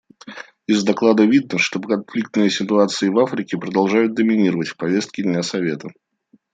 [0.65, 5.89] Из доклада видно, что конфликтные ситуации в Африке продолжают доминировать в повестке дня Совета.